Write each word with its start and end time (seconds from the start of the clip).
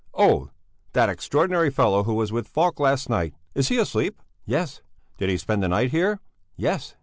"Oh! 0.15 0.49
That 0.93 1.09
extraordinary 1.09 1.69
fellow 1.69 2.01
who 2.05 2.15
was 2.15 2.31
with 2.31 2.47
Falk 2.47 2.79
last 2.79 3.07
night! 3.07 3.35
Is 3.53 3.67
he 3.67 3.77
asleep?" 3.77 4.19
"Yes." 4.47 4.81
"Did 5.19 5.29
he 5.29 5.37
spend 5.37 5.61
the 5.61 5.69
night 5.69 5.91
here?" 5.91 6.19
"Yes." 6.55 6.95